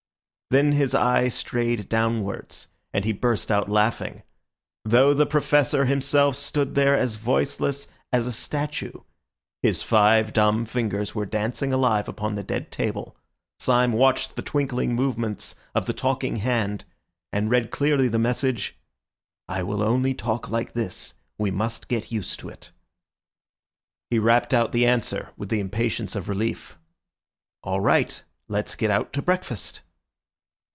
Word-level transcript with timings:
Then 0.51 0.73
his 0.73 0.93
eye 0.93 1.29
strayed 1.29 1.87
downwards, 1.87 2.67
and 2.91 3.05
he 3.05 3.13
burst 3.13 3.49
out 3.49 3.69
laughing. 3.69 4.21
Though 4.83 5.13
the 5.13 5.25
Professor 5.25 5.85
himself 5.85 6.35
stood 6.35 6.75
there 6.75 6.93
as 6.93 7.15
voiceless 7.15 7.87
as 8.11 8.27
a 8.27 8.33
statue, 8.33 8.91
his 9.61 9.81
five 9.81 10.33
dumb 10.33 10.65
fingers 10.65 11.15
were 11.15 11.25
dancing 11.25 11.71
alive 11.71 12.09
upon 12.09 12.35
the 12.35 12.43
dead 12.43 12.69
table. 12.69 13.15
Syme 13.61 13.93
watched 13.93 14.35
the 14.35 14.41
twinkling 14.41 14.93
movements 14.93 15.55
of 15.73 15.85
the 15.85 15.93
talking 15.93 16.35
hand, 16.35 16.83
and 17.31 17.49
read 17.49 17.71
clearly 17.71 18.09
the 18.09 18.19
message— 18.19 18.77
"I 19.47 19.63
will 19.63 19.81
only 19.81 20.13
talk 20.13 20.49
like 20.49 20.73
this. 20.73 21.13
We 21.37 21.49
must 21.49 21.87
get 21.87 22.11
used 22.11 22.41
to 22.41 22.49
it." 22.49 22.71
He 24.09 24.19
rapped 24.19 24.53
out 24.53 24.73
the 24.73 24.85
answer 24.85 25.29
with 25.37 25.47
the 25.47 25.61
impatience 25.61 26.13
of 26.13 26.27
relief— 26.27 26.77
"All 27.63 27.79
right. 27.79 28.21
Let's 28.49 28.75
get 28.75 28.91
out 28.91 29.13
to 29.13 29.21
breakfast." 29.21 29.79